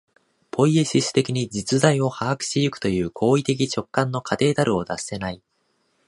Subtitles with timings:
[0.49, 5.43] ポイエシス的に実在を把握し行くという行為的直観の過程たるを脱せない。